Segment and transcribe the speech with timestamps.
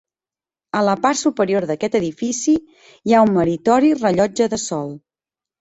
[0.79, 4.91] A la part superior d'aquest edifici hi ha un meritori rellotge de sol.